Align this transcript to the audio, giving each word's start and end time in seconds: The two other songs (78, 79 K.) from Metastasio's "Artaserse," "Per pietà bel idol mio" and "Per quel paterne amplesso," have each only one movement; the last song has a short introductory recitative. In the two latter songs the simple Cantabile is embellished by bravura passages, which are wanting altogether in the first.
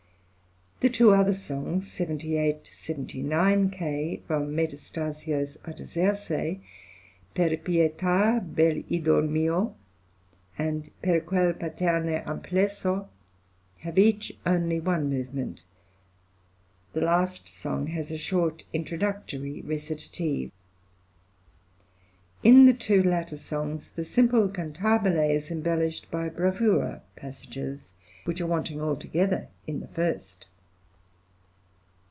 The 0.81 0.89
two 0.89 1.13
other 1.13 1.31
songs 1.31 1.91
(78, 1.91 2.65
79 2.65 3.69
K.) 3.69 4.19
from 4.25 4.55
Metastasio's 4.55 5.57
"Artaserse," 5.57 6.59
"Per 7.35 7.49
pietà 7.49 8.39
bel 8.55 8.81
idol 8.91 9.21
mio" 9.21 9.75
and 10.57 10.89
"Per 11.03 11.19
quel 11.19 11.53
paterne 11.53 12.23
amplesso," 12.25 13.07
have 13.81 13.99
each 13.99 14.33
only 14.43 14.79
one 14.79 15.07
movement; 15.07 15.65
the 16.93 17.01
last 17.01 17.47
song 17.47 17.85
has 17.85 18.09
a 18.09 18.17
short 18.17 18.63
introductory 18.73 19.61
recitative. 19.61 20.49
In 22.41 22.65
the 22.65 22.73
two 22.73 23.03
latter 23.03 23.37
songs 23.37 23.91
the 23.91 24.03
simple 24.03 24.49
Cantabile 24.49 25.29
is 25.29 25.51
embellished 25.51 26.09
by 26.09 26.27
bravura 26.27 27.03
passages, 27.15 27.91
which 28.25 28.41
are 28.41 28.47
wanting 28.47 28.81
altogether 28.81 29.47
in 29.67 29.79
the 29.79 29.87
first. 29.89 30.47